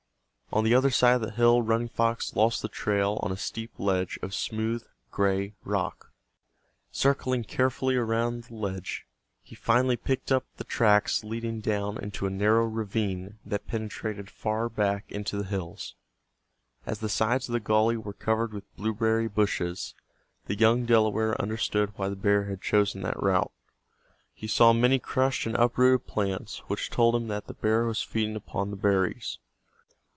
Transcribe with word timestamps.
On 0.53 0.65
the 0.65 0.75
other 0.75 0.89
side 0.89 1.13
of 1.13 1.21
the 1.21 1.31
hill 1.31 1.61
Running 1.61 1.87
Fox 1.87 2.35
lost 2.35 2.61
the 2.61 2.67
trail 2.67 3.21
on 3.23 3.31
a 3.31 3.37
steep 3.37 3.71
ledge 3.77 4.19
of 4.21 4.33
smooth 4.33 4.83
gray 5.09 5.53
rock. 5.63 6.11
Circling 6.91 7.45
carefully 7.45 7.95
around 7.95 8.43
the 8.43 8.55
ledge 8.55 9.05
he 9.41 9.55
finally 9.55 9.95
picked 9.95 10.29
up 10.29 10.43
the 10.57 10.65
tracks 10.65 11.23
leading 11.23 11.61
down 11.61 11.97
into 11.97 12.25
a 12.25 12.29
narrow 12.29 12.65
ravine 12.65 13.39
that 13.45 13.65
penetrated 13.65 14.29
far 14.29 14.67
back 14.67 15.09
into 15.09 15.37
the 15.37 15.45
hills. 15.45 15.95
As 16.85 16.99
the 16.99 17.07
sides 17.07 17.47
of 17.47 17.53
the 17.53 17.61
gully 17.61 17.95
were 17.95 18.11
covered 18.11 18.51
with 18.51 18.65
blueberry 18.75 19.29
bushes, 19.29 19.95
the 20.47 20.55
young 20.59 20.83
Delaware 20.85 21.41
understood 21.41 21.93
why 21.95 22.09
the 22.09 22.17
bear 22.17 22.49
had 22.49 22.61
chosen 22.61 23.03
that 23.03 23.23
route. 23.23 23.53
He 24.33 24.47
saw 24.47 24.73
many 24.73 24.99
crushed 24.99 25.45
and 25.45 25.55
uprooted 25.55 26.07
plants 26.07 26.57
which 26.67 26.89
told 26.89 27.15
him 27.15 27.29
that 27.29 27.47
the 27.47 27.55
hear 27.61 27.85
was 27.85 28.01
feeding 28.01 28.35
upon 28.35 28.69
the 28.69 28.75
berries. 28.75 29.39